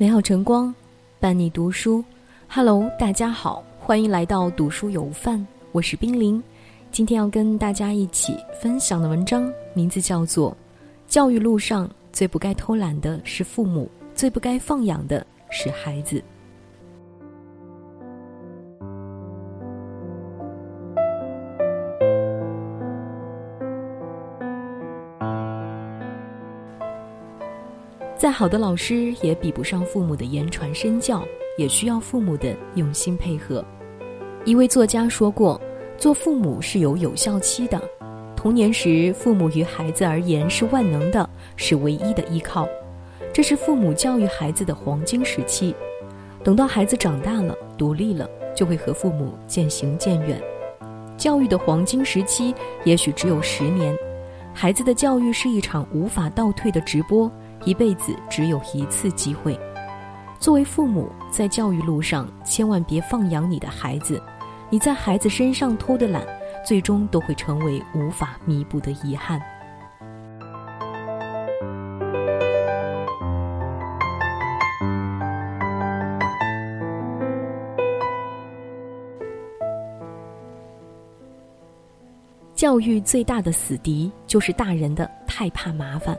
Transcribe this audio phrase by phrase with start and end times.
[0.00, 0.72] 美好晨光，
[1.18, 2.04] 伴你读书。
[2.48, 6.40] Hello，大家好，欢迎来到读书有范，我是冰凌。
[6.92, 10.52] 今天要跟大家一起分享的文章名字叫做
[11.08, 16.18] 《教育路上最不该偷懒的是父母，最不该放养的是孩子》。
[28.18, 31.22] 再好的老师也比不上父母的言传身教，
[31.56, 33.64] 也需要父母的用心配合。
[34.44, 35.58] 一位作家说过
[35.96, 37.80] ：“做父母是有有效期的，
[38.34, 42.68] 童年时父母于孩子而言是万能的，是唯一的依靠，
[43.32, 45.72] 这是父母教育孩子的黄金时期。
[46.42, 50.42] 等到孩子长大了、独立了，就会和父母渐行渐远。
[51.16, 53.96] 教育的黄金时期也许只有十年，
[54.52, 57.30] 孩子的教育是一场无法倒退的直播。”
[57.64, 59.58] 一辈子只有一次机会。
[60.38, 64.22] 作为父母，在教育路上千万别放养你的孩子。
[64.70, 66.22] 你在孩子身上偷的懒，
[66.64, 69.40] 最终都会成为无法弥补的遗憾。
[82.54, 86.18] 教育最大的死敌，就是大人的太怕麻烦。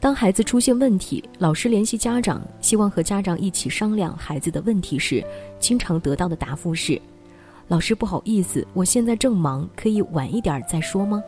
[0.00, 5.22] 当孩子出现问题，老师联系家长，希望和家长一起商量孩子的问题时，
[5.58, 6.98] 经常得到的答复是
[7.68, 11.22] ：“老师不好意思，我现在正忙，可以晚一点再说吗？”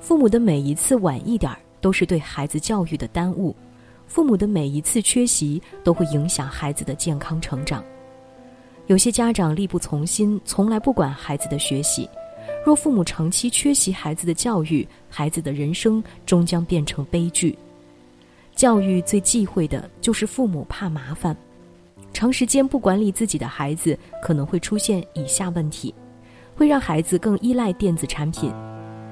[0.00, 3.54] 父母的每一次晚一点，都是对孩子教育的耽误；
[4.08, 7.82] 父母的每一次缺席，都会影响孩子的健康成长。
[8.88, 12.10] 有些家长力不从心，从来不管孩子的学习。
[12.66, 17.56] 若父母长期缺席孩子的教育，孩子的人生终将变成悲剧。
[18.54, 21.36] 教育最忌讳的就是父母怕麻烦，
[22.12, 25.92] 长时间不管理自己的孩子，可能会出现以下问题：
[26.54, 28.52] 会让孩子更依赖电子产品，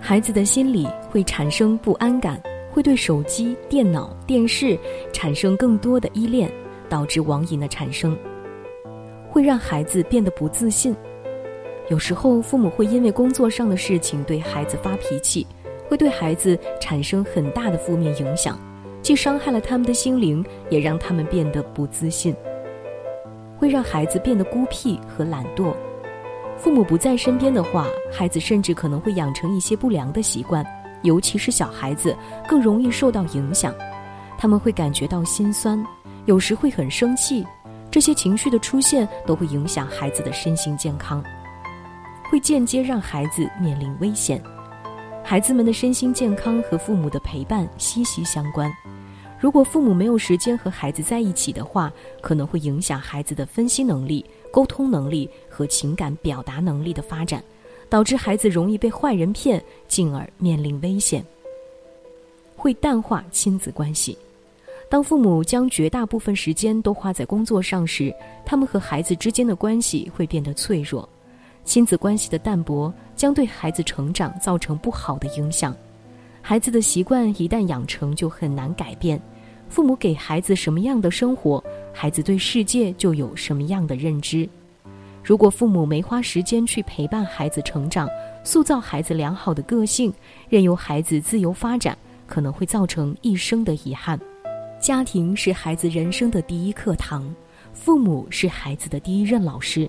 [0.00, 4.78] 孩子的心理会产生不安感，会对手机、电脑、电视
[5.12, 6.48] 产生更多的依恋，
[6.88, 8.14] 导致网瘾的产生；
[9.28, 10.94] 会让孩子变得不自信。
[11.88, 15.44] 有时候，父母会因为工作上的事情对孩子发脾气，
[15.88, 18.56] 会对孩子产生很大的负面影响。
[19.02, 22.34] 既伤害了他们的心灵，也让他们变得不自信，
[23.58, 25.74] 会让孩子变得孤僻和懒惰。
[26.56, 30.64] 父母不在身边的话，孩子甚至可能会养成一些不良的习惯，
[31.02, 33.74] 尤其是小孩子更容易受到影响。
[34.38, 35.84] 他们会感觉到心酸，
[36.26, 37.44] 有时会很生气，
[37.90, 41.22] 这些情绪的出现都会影响孩子的身心健康，
[42.30, 44.40] 会间接让孩子面临危险。
[45.24, 48.70] 孩子们的身心健康和父母的陪伴息息相关。
[49.42, 57.42] 如果父母没有时间和孩子在一起的话，可能会影响孩子的分析能力、沟通能力和情感表达能力的发展，
[57.88, 61.26] 导致孩子容易被坏人骗，进而面临危险。
[62.54, 64.16] 会淡化亲子关系。
[64.88, 68.14] 当父母将绝大部分时间都花在工作上时，
[68.46, 71.08] 他们和孩子之间的关系会变得脆弱，
[71.64, 75.76] 亲子关系的淡薄将对孩子成长造成不好的影响。
[76.40, 79.20] 孩子的习惯一旦养成，就很难改变。
[79.72, 84.46] 父母给孩子什么样的生活，孩子对世界就有什么样的认知。
[85.24, 88.06] 如果父母没花时间去陪伴孩子成长，
[88.44, 90.12] 塑造孩子良好的个性，
[90.50, 91.96] 任由孩子自由发展，
[92.26, 94.20] 可能会造成一生的遗憾。
[94.78, 97.34] 家庭是孩子人生的第一课堂，
[97.72, 99.88] 父母是孩子的第一任老师。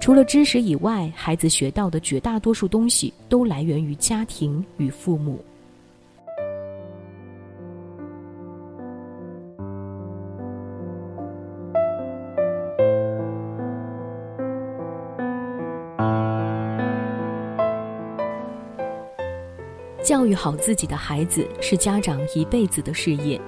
[0.00, 5.44] 除了知识以外，孩子学到的绝大多数东西都来源于家庭与父母。
[20.16, 23.38] 教育好自己的孩子是家长一辈子的事业。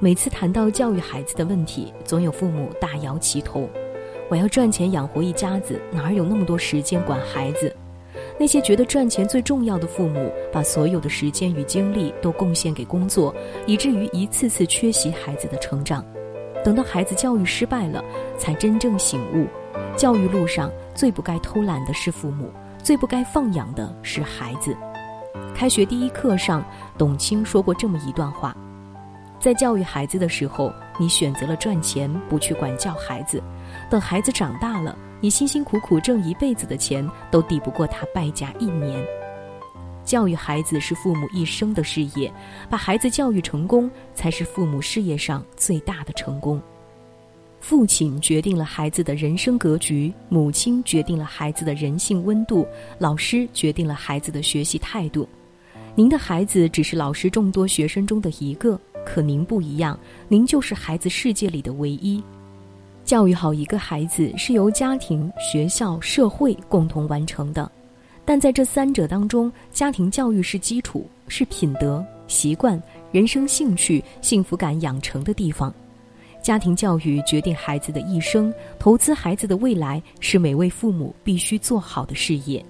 [0.00, 3.68] 每次谈到教育孩子的问题，总有父母大摇其头
[4.30, 7.76] ：“我要赚钱养活一家子，哪有那么多时间管孩子？”
[8.40, 13.34] 那些觉得赚钱最重要的父母，把所有的时间与精力都贡献给工作，
[13.66, 16.02] 以至于一次次缺席孩子的成长。
[16.64, 18.02] 等到孩子教育失败了，
[18.38, 19.46] 才真正醒悟：
[19.94, 22.50] 教育路上最不该偷懒的是父母，
[22.82, 24.74] 最不该放养的是孩子。
[25.54, 26.64] 开学第一课上，
[26.98, 28.56] 董卿说过这么一段话：
[29.38, 33.40] 在教育孩子的时候，你选择了赚钱，不去管教孩子；
[33.90, 39.04] 等孩子长大了，你辛辛苦苦挣一辈子的钱，都抵不过他败家一年。
[40.04, 42.32] 教育孩子是父母一生的事业，
[42.68, 46.60] 把孩子教育成功才是父母事业上最大的成功。
[47.62, 52.66] 父亲决定了孩子的人生格局，母亲决定了孩子的人性温度，
[52.98, 55.26] 老师决定了孩子的学习态度。
[55.94, 62.20] 您的孩子只是老师众多学生中的一个，可您不一样，您就是孩子世界里的唯一。
[63.04, 67.70] 教育好一个孩子是由家庭、学校、社会共同完成的，
[68.24, 72.80] 但在这三者当中，家庭教育是基础，是品德、习惯、
[73.12, 75.72] 人生兴趣、幸福感养成的地方。
[76.42, 82.64] 家庭教育决定孩子的一生，投资孩子的未来是每位父母必须做好的事业。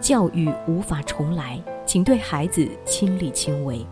[0.00, 3.86] 教育无法重来，请对孩子亲力亲为。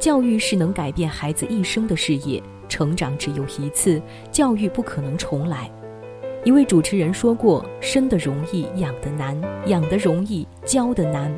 [0.00, 4.02] 教育是能改变孩子一生的事业，成长只有一次，
[4.32, 5.70] 教育不可能重来。
[6.42, 11.30] 一位主持人说过：“生的容易，养的难；养的容易，教的难。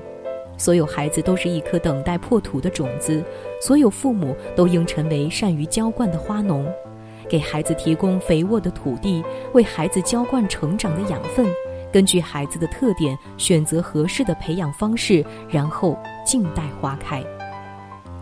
[0.57, 3.21] 所有孩子都是一颗等待破土的种子，
[3.61, 6.65] 所有父母都应成为善于浇灌的花农，
[7.29, 11.49] 给孩子提供肥沃的土地，为孩子浇灌成长的养分。
[11.93, 17.21] 根据孩子的特点，选择合适的培养方式，然后静待花开。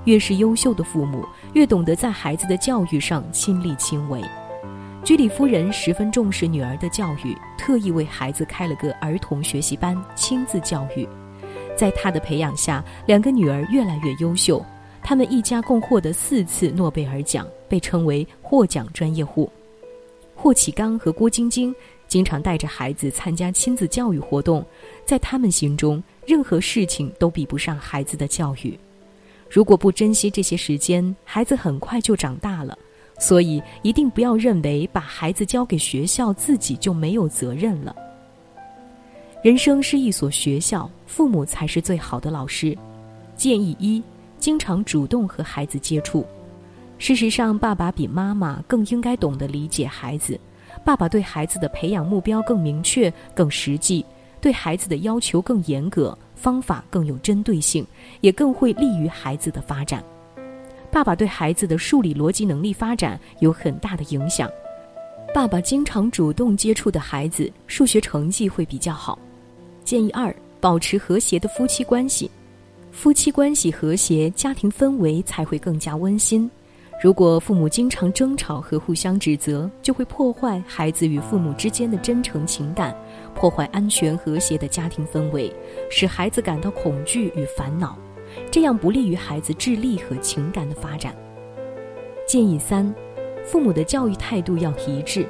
[0.07, 4.19] 越是优秀的父母，越懂得在孩子的教育上亲力亲为。”
[5.03, 11.09] 居里夫人十分重视女儿的教育，特意为孩子开了个儿童学习班，亲自教育。
[11.77, 14.65] 在她的培养下，两个女儿越来越优秀。
[15.03, 19.51] 他们一家共获得四次诺贝尔奖，被称为获奖专业户。
[20.35, 21.75] 霍启刚和郭晶晶
[22.07, 24.65] 经常带着孩子参加亲子教育活动，
[25.07, 28.79] 在他们心中，任何事情都比不上孩子的教育。
[29.49, 32.79] 如果不珍惜这些时间，孩子很快就长大了。
[33.21, 37.95] 所以，一定不要认为把孩子交给学校，自己就没有责任了。
[39.43, 42.77] 人生是一所学校，父母才是最好的老师。
[43.37, 44.03] 建议一：
[44.39, 46.25] 经常主动和孩子接触。
[46.99, 50.41] 事实上，爸爸比妈妈更应该懂得理解孩子。
[50.83, 54.05] 爸爸对孩子的培养目标更明确、更实际，
[54.41, 57.87] 对孩子的要求更严格，方法更有针对性，
[58.23, 60.03] 也更会利于孩子的发展。
[60.93, 64.51] 爸爸对孩子的数理逻辑能力发展有很大的影响。
[65.33, 69.19] 爸爸经常主动接触的孩子，数学成绩会比较好。
[69.85, 72.31] 建议二：保持和谐的夫妻关系。
[72.91, 76.51] 夫妻关系和谐，家庭氛围才会更加温馨。
[77.01, 82.95] 如果父母经常争吵和互相指责，就会破坏孩子与父母之间的真诚情感，
[83.35, 85.51] 破坏安全和谐的家庭氛围，
[85.89, 87.97] 使孩子感到恐惧与烦恼。
[88.51, 91.15] 这样不利于孩子智力和情感的发展。
[92.27, 92.95] 建议三，
[93.45, 95.27] 父母的教育态度要一致。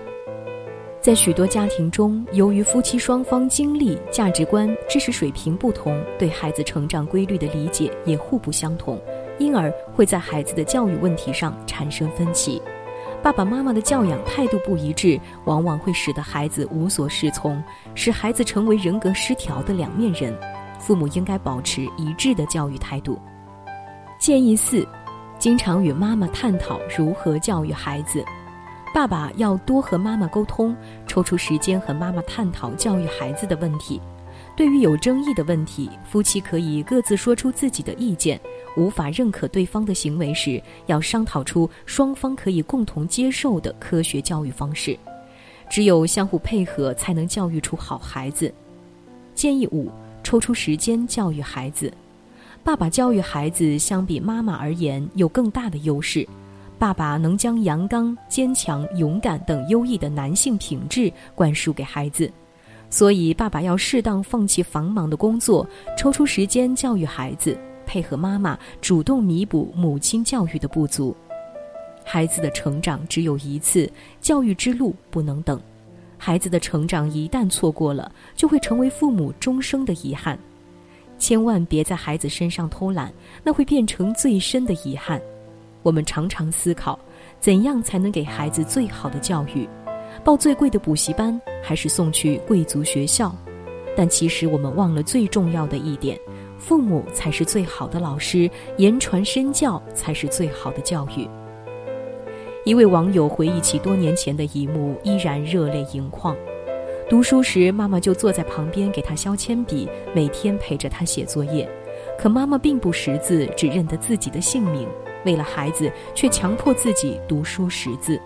[1.00, 9.00] 在许多家庭中，由于夫妻双方经历、价值观、知识水平不同，对孩子成长规律的理解也互不相同，
[9.38, 12.60] 因而会在孩子的教育问题上产生分歧。
[13.22, 17.62] 爸爸妈妈的教养态度不一致，往往会使得孩子无所适从，
[17.94, 20.38] 使孩子成为人格失调的两面人。
[20.80, 23.16] 父母应该保持一致的教育态度。
[24.18, 24.86] 建议四，
[25.38, 28.24] 经常与妈妈探讨如何教育孩子。
[28.92, 34.00] 爸爸要多和妈妈沟通，抽出时间和妈妈探讨教育孩子的问题。
[34.56, 38.38] 对于有争议的问题，夫妻可以各自说出自己的意见。
[38.76, 44.98] 无法认可对方的行为时，要商讨出双方可以共同接受的科学教育方式。
[45.70, 48.52] 只有相互配合，才能教育出好孩子。
[49.34, 49.90] 建议五。
[50.30, 51.92] 抽出时间教育孩子，
[52.62, 56.24] 爸爸教育孩子相比妈妈而言有更大的优势。
[56.78, 62.30] 爸爸能将阳刚、坚强、勇敢等优异的男性品质灌输给孩子，
[62.90, 65.66] 所以爸爸要适当放弃繁忙的工作，
[65.98, 71.12] 抽出时间教育孩子，配合妈妈主动弥补母亲教育的不足。
[72.04, 75.60] 孩子的成长只有一次，教育之路不能等。
[76.22, 80.38] 孩子的成长一旦错过了，就会成为父母终生的遗憾。
[81.18, 83.10] 千万别在孩子身上偷懒，
[83.42, 85.18] 那会变成最深的遗憾。
[85.82, 86.98] 我们常常思考，
[87.40, 89.66] 怎样才能给孩子最好的教育？
[90.22, 93.34] 报最贵的补习班，还是送去贵族学校？
[93.96, 96.18] 但其实我们忘了最重要的一点：
[96.58, 101.26] 父母才是最好的老师，言传身教才是最好的教育。
[102.64, 106.36] 一位网友回忆起多年前的一幕，依然热泪盈眶。
[107.08, 111.66] 读书时，妈妈就坐在旁边给他削铅笔，每天陪着他写作业。
[112.18, 114.86] 可妈妈并不识字，只认得自己的姓名。
[115.24, 118.20] 为了孩子却强迫自己读书识字。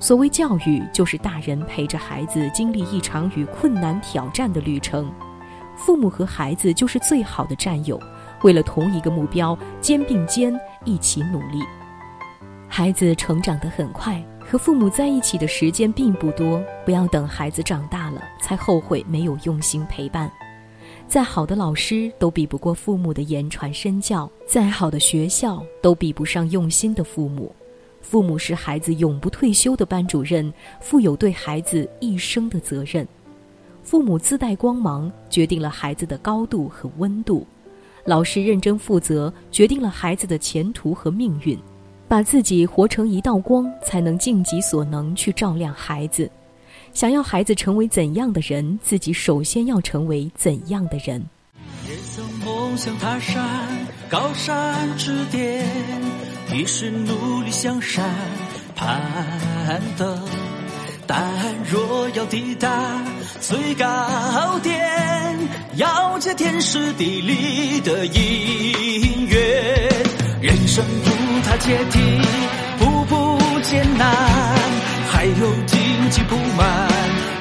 [0.00, 5.08] 所谓教育，就是大人陪着孩子经历一场与困难挑战的旅程，
[5.76, 8.00] 父母和孩子就是最好的战友，
[8.42, 10.52] 为了同一个目标，肩并肩
[10.84, 11.62] 一起努力。
[12.76, 20.28] 孩子成长得很快，和父母在一起的时间并不多，不要等孩子长大了才后悔没有用心陪伴。
[21.06, 27.54] 再好的老师都比不过父母的言传身教，再好的学校都比不上用心的父母。
[28.00, 33.06] 父母是孩子永不退休的班主任，负有对孩子一生的责任。
[33.84, 37.46] 父母自带光芒，决定了孩子的高度和温度；
[38.04, 41.56] 老师认真负责，决定了孩子的前途和命运。
[42.14, 46.30] 把自己活成一道光，才能尽己所能去照亮孩子。
[46.92, 51.20] 想要孩子成为怎样的人，自己首先要成为怎样的人。
[51.88, 53.44] 也曾梦想踏上
[54.08, 55.66] 高山之巅，
[56.52, 58.08] 一时努力向山
[58.76, 60.16] 攀登。
[61.08, 63.02] 但若要抵达
[63.40, 65.36] 最高点，
[65.74, 69.40] 要借天时地利的因缘。
[70.40, 70.84] 人生
[71.58, 72.20] 阶梯，
[72.78, 74.08] 步步艰难。
[75.10, 76.88] 还有荆棘布满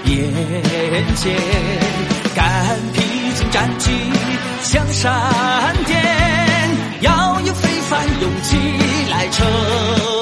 [0.05, 1.36] 眼前，
[2.36, 3.01] 敢披
[3.34, 3.91] 荆斩棘
[4.62, 5.12] 向闪
[5.86, 6.01] 电，
[7.01, 8.58] 要有非凡勇气
[9.12, 10.12] 来撑。